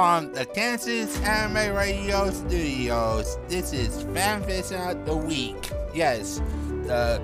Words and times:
From 0.00 0.32
the 0.32 0.46
Kansas 0.46 1.20
Anime 1.20 1.76
Radio 1.76 2.30
Studios, 2.30 3.36
this 3.48 3.74
is 3.74 4.02
Fanfiction 4.04 4.92
of 4.92 5.04
the 5.04 5.14
Week. 5.14 5.70
Yes, 5.92 6.40
the 6.84 7.20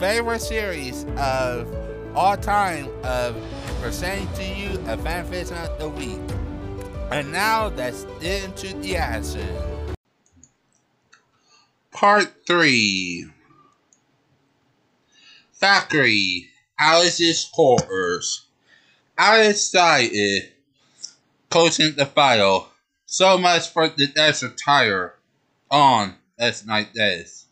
favorite 0.00 0.40
series 0.40 1.06
of 1.16 1.72
all 2.16 2.36
time 2.36 2.88
of 3.04 3.36
presenting 3.80 4.26
to 4.34 4.42
you 4.42 4.70
a 4.88 4.96
Fanfiction 4.96 5.64
of 5.64 5.78
the 5.78 5.88
Week. 5.88 6.18
And 7.12 7.30
now 7.30 7.68
get 7.68 7.94
into 8.20 8.76
the 8.78 8.96
action. 8.96 9.46
Part 11.92 12.44
3 12.44 13.26
Factory 15.52 16.48
Alice's 16.76 17.48
quarters. 17.54 18.48
Alice 19.16 19.64
started 19.68 20.54
closing 21.50 21.96
the 21.96 22.06
file. 22.06 22.70
So 23.06 23.36
much 23.36 23.68
for 23.68 23.88
the 23.88 24.06
desert 24.06 24.56
tire. 24.64 25.14
On. 25.70 26.14
That's 26.38 26.66
like 26.66 26.94
this. 26.94 27.46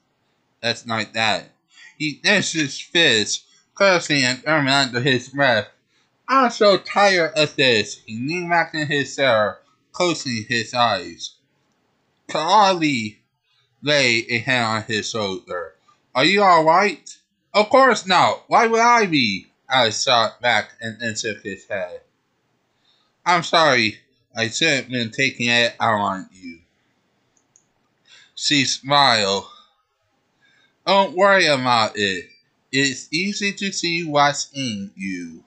That's 0.63 0.87
like 0.87 1.13
that. 1.13 1.51
He 1.99 2.21
his 2.23 2.81
fist, 2.81 3.45
cursing 3.75 4.37
throwing 4.37 4.69
under 4.69 5.01
his 5.01 5.29
breath. 5.29 5.69
I'm 6.29 6.51
so 6.51 6.79
tired 6.79 7.33
of 7.37 7.55
this. 7.57 8.01
He 8.07 8.17
leaned 8.17 8.51
back 8.51 8.75
in 8.75 8.87
his 8.87 9.15
chair, 9.15 9.59
closing 9.93 10.45
his 10.49 10.73
eyes. 10.75 11.35
Cagalli 12.29 13.17
lay 13.83 14.27
a 14.29 14.39
hand 14.39 14.67
on 14.67 14.83
his 14.85 15.11
shoulder. 15.11 15.75
Are 16.15 16.25
you 16.25 16.43
alright? 16.43 17.17
Of 17.53 17.71
course 17.71 18.07
not. 18.07 18.45
Why 18.49 18.67
would 18.67 18.81
I 18.81 19.07
be? 19.07 19.49
I 19.69 19.91
shot 19.91 20.41
back 20.41 20.71
and 20.81 20.99
then 21.01 21.17
shook 21.17 21.43
his 21.43 21.67
head. 21.67 22.01
I'm 23.29 23.43
sorry. 23.43 24.01
I 24.35 24.49
shouldn't 24.49 24.85
have 24.85 24.89
been 24.89 25.11
taking 25.11 25.51
it 25.51 25.77
out 25.79 26.01
on 26.01 26.31
you. 26.33 26.61
She 28.35 28.65
smiled. 28.65 29.45
Don't 30.87 31.15
worry 31.15 31.45
about 31.45 31.93
it. 31.99 32.31
It's 32.73 33.07
easy 33.13 33.53
to 33.53 33.71
see 33.71 34.03
what's 34.03 34.49
in 34.55 34.93
you. 34.97 35.45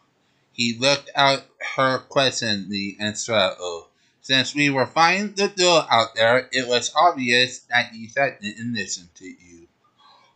He 0.53 0.77
looked 0.77 1.09
at 1.15 1.47
her 1.75 1.97
questioningly 1.97 2.97
and 2.99 3.17
struggled. 3.17 3.87
Since 4.21 4.53
we 4.53 4.69
were 4.69 4.85
finding 4.85 5.33
the 5.33 5.47
door 5.47 5.87
out 5.89 6.13
there, 6.13 6.49
it 6.51 6.67
was 6.67 6.93
obvious 6.95 7.61
that 7.71 7.87
he 7.93 8.05
didn't 8.05 8.75
listen 8.75 9.09
to 9.15 9.25
you. 9.25 9.67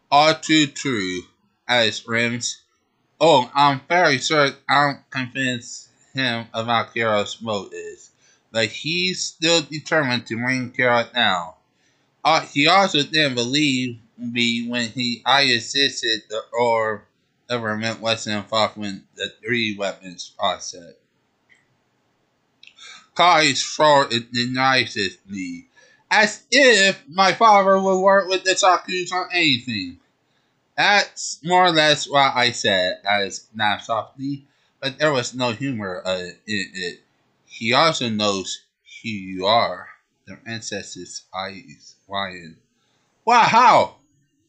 All 0.09 0.33
too 0.33 0.65
true, 0.65 1.21
Alice 1.67 2.07
rims. 2.07 2.61
Oh, 3.21 3.51
I'm 3.53 3.81
very 3.87 4.17
sure 4.17 4.49
I'm 4.67 5.03
convinced 5.11 5.89
him 6.15 6.47
about 6.53 6.93
Carol's 6.93 7.41
motives, 7.41 8.11
but 8.51 8.67
he's 8.67 9.23
still 9.23 9.61
determined 9.61 10.25
to 10.27 10.37
bring 10.37 10.71
Carol 10.71 11.05
down. 11.13 11.53
Uh, 12.23 12.41
he 12.41 12.67
also 12.67 13.03
didn't 13.03 13.35
believe 13.35 13.99
me 14.17 14.67
when 14.67 14.89
he 14.89 15.21
I 15.25 15.41
insisted 15.41 16.23
the 16.29 16.41
or 16.57 17.05
government 17.47 18.01
wasn't 18.01 18.43
involved 18.43 18.77
in 18.77 19.03
the 19.15 19.31
three 19.43 19.75
weapons 19.77 20.33
process. 20.37 20.93
Kai's 23.13 23.63
fraud 23.63 24.11
denies 24.33 24.97
me, 25.27 25.67
as 26.11 26.43
if 26.51 27.01
my 27.07 27.33
father 27.33 27.79
would 27.79 27.99
work 27.99 28.27
with 28.27 28.43
the 28.43 28.51
Sakus 28.51 29.13
on 29.13 29.29
anything. 29.31 29.99
That's 30.75 31.39
more 31.43 31.65
or 31.65 31.71
less 31.71 32.09
what 32.09 32.35
I 32.35 32.51
said, 32.51 32.99
as 33.09 33.47
laughed 33.55 33.85
softly, 33.85 34.45
there 34.89 35.11
was 35.11 35.33
no 35.33 35.51
humor 35.51 36.01
uh, 36.05 36.29
in 36.47 36.71
it. 36.73 37.01
He 37.45 37.73
also 37.73 38.09
knows 38.09 38.61
who 39.01 39.09
you 39.09 39.45
are. 39.45 39.89
Their 40.27 40.41
ancestors' 40.45 41.23
eyes 41.33 41.95
widen. 42.07 42.57
Wow? 43.25 43.97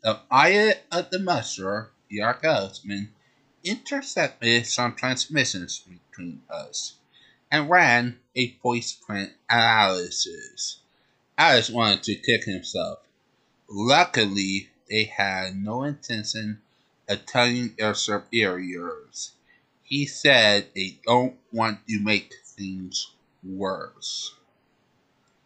The 0.02 0.20
eye 0.30 0.76
of 0.90 1.10
the 1.10 1.18
master, 1.18 1.90
husband, 2.10 3.08
intercepted 3.64 4.66
some 4.66 4.94
transmissions 4.94 5.80
between 5.80 6.42
us 6.48 6.94
and 7.50 7.68
ran 7.68 8.18
a 8.34 8.52
voice 8.62 8.92
print 8.92 9.32
analysis. 9.48 10.78
Alice 11.38 11.70
wanted 11.70 12.02
to 12.04 12.14
kick 12.14 12.44
himself. 12.44 13.00
Luckily, 13.68 14.70
they 14.88 15.04
had 15.04 15.56
no 15.56 15.82
intention 15.84 16.60
of 17.08 17.26
telling 17.26 17.74
their 17.76 17.94
superiors. 17.94 19.32
He 19.86 20.04
said 20.06 20.70
they 20.74 20.98
don't 21.06 21.36
want 21.52 21.86
to 21.86 22.00
make 22.00 22.34
things 22.44 23.12
worse. 23.44 24.34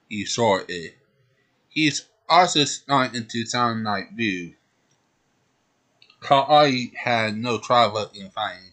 He 0.09 0.25
saw 0.25 0.61
it. 0.67 0.97
He's 1.69 2.07
also 2.27 2.65
starting 2.65 3.27
to 3.27 3.45
sound 3.45 3.85
like 3.85 4.17
Boo. 4.17 4.55
Kawai 6.21 6.95
had 6.97 7.37
no 7.37 7.59
trouble 7.59 8.11
in 8.15 8.31
finding, 8.31 8.73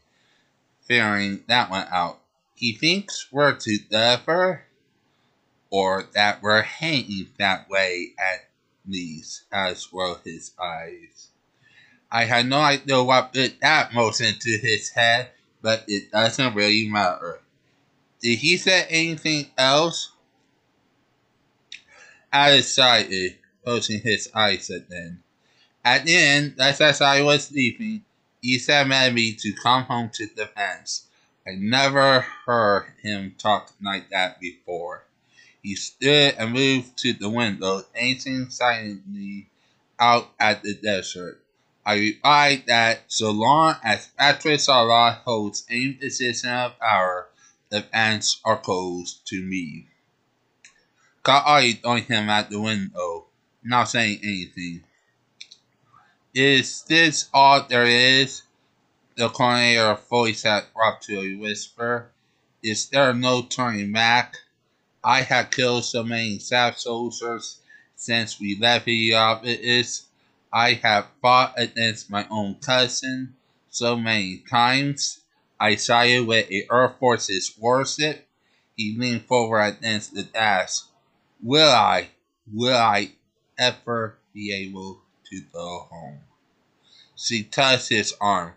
figuring 0.84 1.44
that 1.48 1.70
one 1.70 1.88
out. 1.92 2.22
He 2.56 2.72
thinks 2.72 3.28
we're 3.30 3.58
clever, 3.58 4.64
or 5.70 6.04
that 6.14 6.42
we're 6.42 6.62
hanging 6.62 7.28
that 7.40 7.70
way 7.70 8.14
at 8.18 8.50
least, 8.88 9.44
as 9.52 9.92
well 9.92 10.22
his 10.24 10.54
eyes. 10.58 11.28
I 12.10 12.24
had 12.24 12.48
no 12.48 12.60
idea 12.60 13.04
what 13.04 13.34
put 13.34 13.60
that 13.60 13.94
most 13.94 14.22
into 14.22 14.58
his 14.58 14.92
head, 14.92 15.32
but 15.62 15.84
it 15.88 16.12
doesn't 16.12 16.56
really 16.56 16.88
matter. 16.90 17.40
Did 18.22 18.40
he 18.40 18.58
say 18.58 18.86
anything 18.90 19.48
else? 19.58 20.12
I 22.32 22.58
decided, 22.58 23.38
closing 23.64 24.02
his 24.02 24.30
eyes 24.34 24.70
at 24.70 24.90
then. 24.90 25.24
At 25.84 26.06
the 26.06 26.16
end, 26.16 26.56
just 26.58 26.82
as 26.82 27.02
I 27.02 27.22
was 27.22 27.52
leaving, 27.52 28.04
he 28.42 28.60
said 28.60 28.88
me 28.88 29.34
to 29.34 29.54
come 29.54 29.84
home 29.84 30.10
to 30.14 30.28
the 30.36 30.48
fence. 30.48 31.06
I 31.48 31.52
never 31.56 32.22
heard 32.46 32.94
him 33.02 33.36
talk 33.38 33.72
like 33.82 34.10
that 34.10 34.40
before. 34.40 35.06
He 35.64 35.76
stood 35.76 36.36
and 36.38 36.54
moved 36.54 36.98
to 37.00 37.14
the 37.14 37.30
window, 37.30 37.84
gazing 37.96 38.50
silently 38.50 39.50
out 40.00 40.32
at 40.40 40.62
the 40.64 40.74
desert. 40.74 41.42
I 41.88 41.94
replied 41.96 42.64
that 42.68 43.04
so 43.08 43.32
long 43.32 43.78
as 43.82 44.08
Patrick 44.08 44.60
Zala 44.60 45.22
holds 45.24 45.66
any 45.70 45.94
position 45.94 46.50
of 46.50 46.78
power, 46.80 47.30
the 47.70 47.82
fans 47.82 48.42
are 48.44 48.58
closed 48.58 49.26
to 49.28 49.42
me. 49.42 49.88
Got 51.24 51.48
eyed 51.48 51.80
on 51.86 52.02
him 52.02 52.30
at 52.30 52.50
the 52.50 52.60
window, 52.60 53.28
not 53.64 53.86
saying 53.86 54.20
anything. 54.22 54.84
Is 56.34 56.82
this 56.82 57.30
all 57.34 57.64
there 57.64 57.86
is? 57.86 58.42
The 59.16 59.30
coroner 59.30 59.96
voice 60.10 60.44
had 60.44 60.66
dropped 60.74 61.06
to 61.06 61.22
a 61.22 61.36
whisper. 61.36 62.12
Is 62.62 62.90
there 62.90 63.14
no 63.14 63.44
turning 63.44 63.94
back? 63.94 64.36
I 65.06 65.22
have 65.22 65.52
killed 65.52 65.86
so 65.86 66.04
many 66.04 66.40
ZAFT 66.40 66.80
soldiers 66.80 67.60
since 67.96 68.42
we 68.42 68.58
left 68.60 68.88
the 68.88 69.14
office. 69.14 70.07
I 70.58 70.74
have 70.82 71.10
fought 71.22 71.54
against 71.56 72.10
my 72.10 72.26
own 72.32 72.56
cousin 72.56 73.36
so 73.70 73.96
many 73.96 74.38
times. 74.50 75.20
I 75.60 75.76
saw 75.76 75.76
sided 75.76 76.26
with 76.26 76.48
the 76.48 76.66
Air 76.72 76.96
Force's 77.00 77.56
warship. 77.60 78.28
He 78.76 78.98
leaned 78.98 79.26
forward 79.26 79.62
against 79.62 80.16
the 80.16 80.24
desk. 80.24 80.90
Will 81.44 81.72
I, 81.72 82.08
will 82.52 82.76
I 82.76 83.12
ever 83.56 84.18
be 84.34 84.52
able 84.52 85.04
to 85.30 85.42
go 85.54 85.88
home? 85.92 86.22
She 87.16 87.44
touched 87.44 87.90
his 87.90 88.16
arm. 88.20 88.54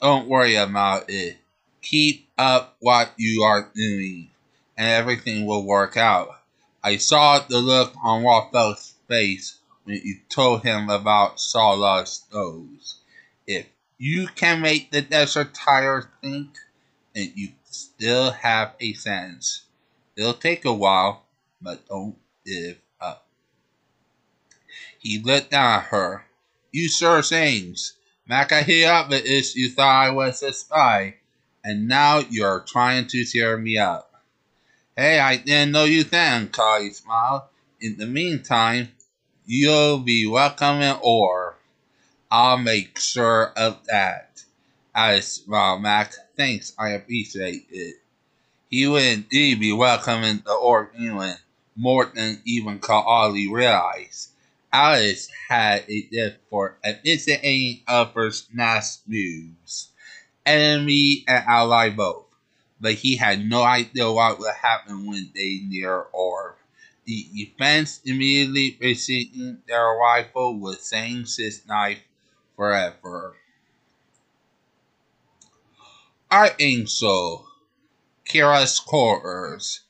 Don't 0.00 0.28
worry 0.28 0.54
about 0.54 1.10
it. 1.10 1.36
Keep 1.82 2.30
up 2.38 2.76
what 2.80 3.12
you 3.18 3.42
are 3.42 3.70
doing, 3.74 4.30
and 4.78 4.88
everything 4.88 5.44
will 5.44 5.66
work 5.66 5.98
out. 5.98 6.30
I 6.82 6.96
saw 6.96 7.40
the 7.40 7.58
look 7.58 7.92
on 8.02 8.24
Raphael's 8.24 8.94
face 9.06 9.58
you 9.86 10.16
told 10.28 10.62
him 10.62 10.88
about 10.88 11.38
Zala's 11.38 12.24
nose. 12.32 13.00
If 13.46 13.66
you 13.98 14.28
can 14.28 14.60
make 14.60 14.90
the 14.90 15.02
desert 15.02 15.54
tire 15.54 16.10
think, 16.20 16.56
and 17.14 17.32
you 17.34 17.50
still 17.64 18.30
have 18.30 18.74
a 18.80 18.92
sense. 18.94 19.62
It'll 20.16 20.34
take 20.34 20.64
a 20.64 20.72
while, 20.72 21.24
but 21.60 21.86
don't 21.88 22.16
give 22.44 22.78
up. 23.00 23.26
He 24.98 25.18
looked 25.18 25.50
down 25.50 25.80
at 25.80 25.84
her. 25.86 26.24
You 26.70 26.88
sure 26.88 27.22
things. 27.22 27.94
Makahira 28.30 29.10
is 29.10 29.56
you 29.56 29.70
thought 29.70 30.06
I 30.06 30.10
was 30.10 30.42
a 30.42 30.52
spy, 30.52 31.16
and 31.64 31.88
now 31.88 32.18
you're 32.18 32.60
trying 32.60 33.06
to 33.08 33.24
tear 33.24 33.58
me 33.58 33.78
up. 33.78 34.22
Hey, 34.96 35.18
I 35.18 35.36
didn't 35.36 35.72
know 35.72 35.84
you 35.84 36.04
then, 36.04 36.48
Cagalli 36.48 36.94
smiled. 36.94 37.42
In 37.80 37.96
the 37.96 38.06
meantime, 38.06 38.88
you'll 39.46 39.98
be 39.98 40.26
welcome 40.26 40.98
or. 41.02 41.56
I'll 42.30 42.58
make 42.58 42.98
sure 42.98 43.52
of 43.56 43.84
that. 43.86 44.42
Alice 44.94 45.32
smiled 45.32 45.82
Mac. 45.82 46.14
Thanks, 46.36 46.72
I 46.78 46.90
appreciate 46.90 47.66
it. 47.70 47.96
He 48.70 48.86
would 48.86 49.02
indeed 49.02 49.60
be 49.60 49.72
welcoming 49.72 50.42
the 50.44 50.52
Orc 50.54 50.94
England 50.98 51.38
more 51.76 52.06
than 52.06 52.40
even 52.44 52.78
Cagalli 52.78 53.50
realized. 53.50 54.30
Alice 54.72 55.28
had 55.48 55.84
a 55.88 56.02
gift 56.02 56.38
for 56.48 56.78
anticipating 56.82 57.82
others' 57.86 58.48
next 58.54 59.06
moves, 59.06 59.90
enemy 60.46 61.24
and 61.28 61.44
ally 61.46 61.90
both, 61.90 62.24
but 62.80 62.94
he 62.94 63.16
had 63.16 63.46
no 63.46 63.62
idea 63.62 64.10
what 64.10 64.38
would 64.38 64.54
happen 64.54 65.06
when 65.06 65.30
they 65.34 65.60
near 65.68 66.06
Orb. 66.12 66.54
The 67.04 67.26
defense 67.34 68.00
immediately 68.04 68.72
preceding 68.72 69.62
their 69.66 69.98
would 70.60 70.78
change 70.84 71.36
his 71.36 71.66
knife 71.66 72.02
forever. 72.56 73.36
Archangel 76.30 77.46
Kira's 78.24 78.80
quarters. 78.80 79.80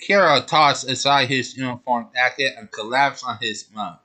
Kira 0.00 0.44
tossed 0.46 0.88
aside 0.88 1.28
his 1.28 1.56
uniform 1.56 2.08
jacket 2.12 2.54
and 2.58 2.70
collapsed 2.70 3.24
on 3.24 3.38
his 3.40 3.62
bunk, 3.62 4.00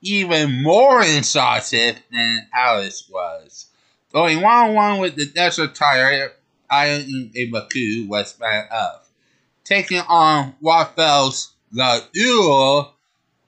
Even 0.00 0.62
more 0.62 1.02
incisive 1.02 2.02
than 2.10 2.48
Alice 2.52 3.08
was. 3.08 3.66
Going 4.12 4.40
one 4.40 4.70
on 4.70 4.74
one 4.74 4.98
with 4.98 5.14
the 5.14 5.26
desert 5.26 5.74
tire, 5.74 6.32
Iron 6.68 7.30
a 7.34 7.46
Baku 7.46 8.06
was 8.08 8.32
bad 8.32 8.68
up. 8.70 9.06
Taking 9.64 10.00
on 10.00 10.56
Waltfeld's 10.60 11.51
the 11.72 12.04
duel 12.12 12.94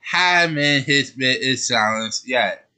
had 0.01 0.55
been 0.55 0.83
his 0.83 1.11
bit 1.11 1.43
is 1.43 1.69
silenced 1.69 2.27
yet. 2.27 2.69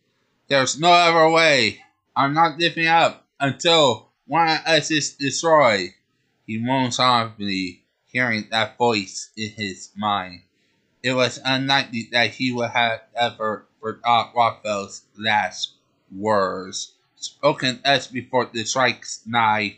There's 0.49 0.79
no 0.79 0.91
other 0.91 1.29
way. 1.31 1.81
I'm 2.17 2.35
not 2.35 2.59
giving 2.59 2.89
up 2.89 3.25
until 3.39 4.09
one 4.27 4.49
of 4.49 4.67
us 4.67 4.91
is 4.91 5.13
destroyed. 5.13 5.91
He 6.47 6.59
moaned 6.59 6.95
softly, 6.95 7.85
hearing 8.07 8.49
that 8.51 8.77
voice 8.77 9.31
in 9.37 9.51
his 9.51 9.91
mind. 9.97 10.43
It 11.03 11.13
was 11.13 11.41
unlikely 11.45 12.09
that 12.13 12.31
he 12.31 12.53
would 12.53 12.71
have 12.71 13.03
ever 13.15 13.67
forgot 13.81 14.33
Raphael's 14.37 15.03
last 15.17 15.75
words, 16.11 16.93
spoken 17.17 17.81
as 17.85 18.09
before 18.09 18.51
the 18.53 18.65
strike's 18.65 19.21
knife 19.27 19.75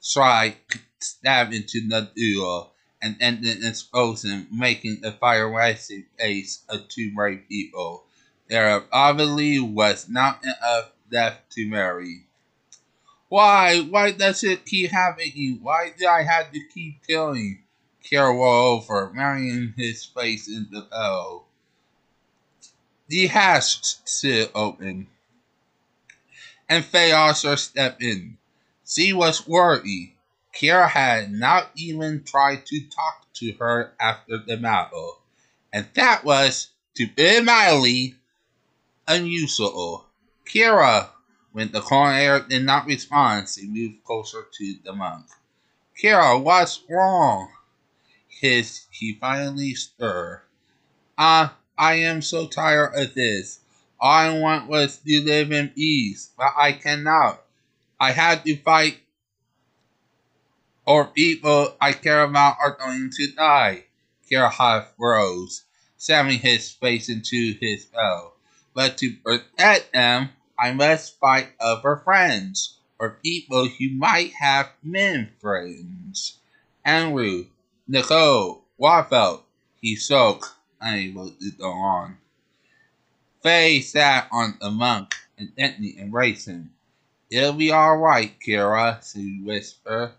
strike 0.00 0.80
stabbed 0.98 1.54
into 1.54 1.86
the 1.86 2.10
duel 2.14 2.71
and 3.02 3.16
ended 3.20 3.58
in 3.58 3.68
explosion, 3.68 4.46
making 4.52 5.00
the 5.00 5.12
fire 5.12 5.50
rising 5.50 6.06
face 6.18 6.62
of 6.68 6.88
two 6.88 7.12
brave 7.12 7.42
people. 7.48 8.04
There 8.48 8.84
obviously 8.92 9.58
was 9.58 10.08
not 10.08 10.42
enough 10.44 10.92
death 11.10 11.40
to 11.50 11.68
marry. 11.68 12.26
Why? 13.28 13.80
Why 13.80 14.12
does 14.12 14.44
it 14.44 14.64
keep 14.64 14.90
happening? 14.90 15.58
Why 15.62 15.92
do 15.98 16.06
I 16.06 16.22
have 16.22 16.52
to 16.52 16.60
keep 16.72 17.06
killing? 17.06 17.62
Carol 18.08 18.44
over, 18.44 19.10
marrying 19.12 19.74
his 19.76 20.04
face 20.04 20.48
in 20.48 20.68
the 20.70 20.82
pillow. 20.82 21.44
The 23.08 23.26
hatch 23.26 23.96
still 24.04 24.48
open. 24.54 25.06
And 26.68 26.84
Faye 26.84 27.12
also 27.12 27.54
stepped 27.54 28.02
in. 28.02 28.38
She 28.86 29.12
was 29.12 29.46
worried. 29.46 30.11
Kira 30.54 30.88
had 30.88 31.32
not 31.32 31.70
even 31.74 32.24
tried 32.24 32.66
to 32.66 32.80
talk 32.88 33.26
to 33.34 33.52
her 33.54 33.94
after 33.98 34.38
the 34.38 34.56
battle, 34.56 35.18
and 35.72 35.88
that 35.94 36.24
was, 36.24 36.68
to 36.96 37.06
be 37.06 37.40
mildly, 37.40 38.16
unusual. 39.08 40.06
Kira 40.46 41.10
when 41.52 41.70
the 41.70 41.82
coroner 41.82 42.40
did 42.40 42.64
not 42.64 42.86
respond, 42.86 43.46
she 43.46 43.66
moved 43.66 44.02
closer 44.04 44.46
to 44.50 44.74
the 44.84 44.92
monk. 44.94 45.26
Kira, 46.02 46.42
what's 46.42 46.82
wrong? 46.88 47.50
His 48.26 48.86
he 48.90 49.14
finally 49.14 49.74
stirred. 49.74 50.42
Ah, 51.18 51.52
uh, 51.52 51.54
I 51.76 51.94
am 51.96 52.22
so 52.22 52.46
tired 52.46 52.94
of 52.94 53.14
this. 53.14 53.60
All 54.00 54.10
I 54.10 54.38
want 54.38 54.66
was 54.66 54.96
to 54.96 55.20
live 55.20 55.52
in 55.52 55.68
peace, 55.68 56.30
but 56.36 56.54
I 56.56 56.72
cannot. 56.72 57.42
I 58.00 58.12
had 58.12 58.44
to 58.46 58.56
fight 58.56 59.01
or 60.86 61.06
people 61.06 61.76
I 61.80 61.92
care 61.92 62.22
about 62.22 62.56
are 62.60 62.76
going 62.76 63.10
to 63.16 63.26
die. 63.32 63.84
Half 64.30 64.94
rose, 64.98 65.64
slamming 65.98 66.38
his 66.38 66.70
face 66.70 67.10
into 67.10 67.54
his 67.60 67.84
belt. 67.84 68.34
But 68.72 68.96
to 68.98 69.14
protect 69.22 69.92
them, 69.92 70.30
I 70.58 70.72
must 70.72 71.18
fight 71.20 71.48
other 71.60 71.96
friends, 71.96 72.78
or 72.98 73.18
people 73.22 73.68
who 73.68 73.90
might 73.90 74.32
have 74.40 74.70
men 74.82 75.32
friends. 75.38 76.38
Andrew, 76.82 77.46
Nicol, 77.86 78.64
Waltfeld, 78.80 79.42
he 79.82 79.96
spoke, 79.96 80.56
unable 80.80 81.30
to 81.30 81.50
go 81.50 81.70
on. 81.70 82.16
Faye 83.42 83.80
sat 83.80 84.28
on 84.32 84.56
the 84.60 84.70
monk 84.70 85.14
and 85.36 85.52
gently 85.58 85.98
embraced 85.98 86.48
him. 86.48 86.72
It'll 87.28 87.52
be 87.52 87.70
all 87.70 87.98
right, 87.98 88.34
Kira, 88.40 89.02
she 89.12 89.42
whispered. 89.44 90.12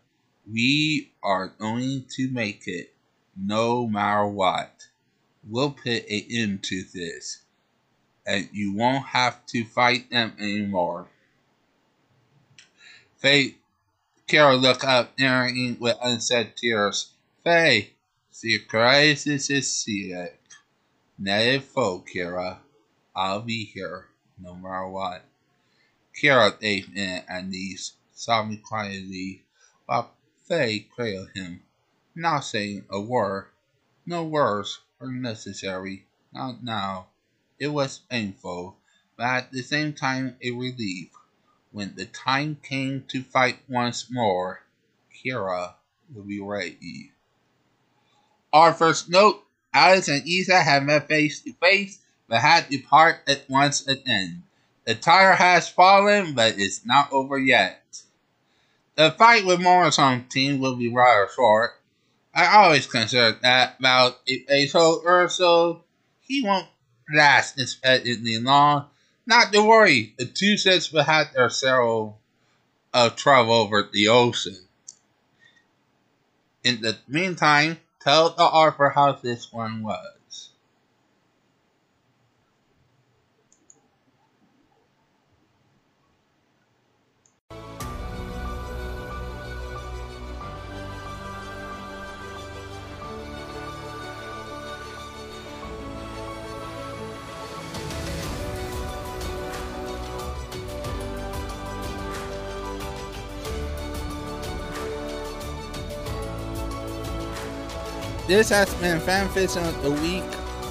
We 0.52 1.12
are 1.22 1.48
going 1.48 2.06
to 2.16 2.30
make 2.30 2.64
it, 2.68 2.94
no 3.36 3.88
matter 3.88 4.28
what. 4.28 4.88
We'll 5.48 5.72
put 5.72 6.10
an 6.10 6.24
end 6.30 6.64
to 6.64 6.84
this 6.94 7.44
and 8.26 8.50
you 8.52 8.74
won't 8.74 9.08
have 9.08 9.46
to 9.48 9.66
fight 9.66 10.10
them 10.10 10.34
anymore. 10.40 11.08
Faye, 13.18 13.56
Carol 14.28 14.58
looked 14.58 14.84
up, 14.84 15.18
narrating 15.20 15.78
with 15.80 15.98
unsaid 16.02 16.56
tears. 16.56 17.12
Faye, 17.44 17.92
the 18.42 18.60
crisis 18.60 19.50
is 19.50 19.74
sick. 19.74 20.40
Let 21.20 21.46
it 21.48 21.64
fall, 21.64 22.04
Kira. 22.04 22.58
I'll 23.16 23.42
be 23.42 23.66
here, 23.66 24.08
no 24.40 24.56
matter 24.56 24.88
what. 24.88 25.24
Kira 26.20 26.60
gave 26.60 26.90
in 26.96 27.24
at 27.28 27.50
least, 27.50 27.94
sobbing 28.14 28.60
quietly, 28.60 29.44
while 29.86 30.12
Faye 30.46 30.82
cradled 30.82 31.30
him, 31.34 31.64
not 32.14 32.42
saying 32.42 32.86
a 32.90 33.00
word. 33.00 33.48
No 34.06 34.26
words 34.26 34.82
were 35.00 35.10
necessary, 35.10 36.06
not 36.34 36.62
now. 36.62 37.08
It 37.60 37.68
was 37.68 38.00
painful, 38.00 38.78
but 39.16 39.24
at 39.24 39.52
the 39.54 39.62
same 39.62 39.94
time 39.94 40.36
a 40.42 40.52
relief. 40.52 41.12
When 41.72 41.96
the 41.96 42.06
time 42.06 42.58
came 42.62 43.06
to 43.08 43.24
fight 43.24 43.60
once 43.70 44.12
more, 44.12 44.64
Kira 45.16 45.76
would 46.14 46.28
be 46.28 46.42
ready. 46.42 47.14
Our 48.52 48.74
first 48.74 49.10
note 49.10 49.46
Alice 49.74 50.10
and 50.10 50.28
Isa 50.28 50.62
have 50.62 50.84
met 50.84 51.08
face 51.08 51.40
to 51.44 51.54
face, 51.54 52.00
but 52.28 52.42
had 52.42 52.70
to 52.70 52.80
part 52.80 53.22
at 53.28 53.50
once 53.50 53.88
again. 53.88 54.44
The 54.84 54.96
tire 54.96 55.36
has 55.36 55.70
fallen, 55.70 56.36
but 56.36 56.60
it's 56.60 56.86
not 56.86 57.14
over 57.14 57.38
yet. 57.38 57.83
The 58.96 59.12
fight 59.12 59.46
with 59.46 59.60
Morrison's 59.60 60.32
team 60.32 60.60
will 60.60 60.76
be 60.76 60.88
rather 60.88 61.28
short. 61.36 61.72
I 62.34 62.46
always 62.58 62.88
consider 62.88 63.38
that 63.42 63.78
about 63.80 64.20
a 64.28 64.68
so 64.68 65.02
or 65.04 65.30
so. 65.30 65.84
He 66.22 66.44
won't 66.44 66.68
last 67.14 67.60
expectedly 67.60 68.40
long. 68.40 68.88
Not 69.26 69.54
to 69.54 69.64
worry, 69.64 70.14
the 70.18 70.26
two 70.26 70.58
sets 70.58 70.92
will 70.92 71.04
have 71.04 71.34
their 71.34 71.50
sail 71.50 72.20
of 72.94 73.16
travel 73.16 73.54
over 73.54 73.90
the 73.92 74.10
ocean. 74.10 74.58
In 76.64 76.82
the 76.82 76.98
meantime, 77.08 77.80
tell 78.00 78.30
the 78.30 78.44
Arthur 78.44 78.90
how 78.90 79.14
this 79.14 79.52
one 79.52 79.84
was. 79.84 80.14
This 108.34 108.50
has 108.50 108.74
been 108.82 109.00
Fanfiction 109.00 109.64
of 109.64 109.80
the 109.84 109.92
Week. 109.92 110.24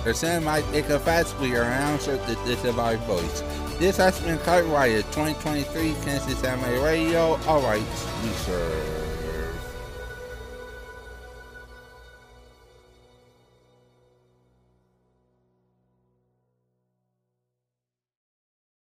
The 0.02 0.10
Cinematic 0.10 0.82
Ica 0.82 1.00
Fast 1.00 1.38
we 1.38 1.54
are 1.54 1.62
answered 1.62 2.18
the 2.26 2.34
Disavowed 2.44 2.98
Voice. 3.06 3.40
This 3.78 3.98
has 3.98 4.18
been 4.18 4.36
copyrighted 4.38 5.04
2023 5.12 5.94
Kansas 6.02 6.42
Anime 6.42 6.82
Radio. 6.82 7.38
Alright, 7.46 7.86
research. 8.24 9.11